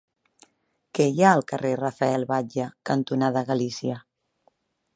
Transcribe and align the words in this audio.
Què 0.99 1.05
hi 1.09 1.21
ha 1.25 1.33
al 1.33 1.43
carrer 1.51 1.73
Rafael 1.81 2.25
Batlle 2.31 2.67
cantonada 2.91 3.45
Galícia? 3.51 3.99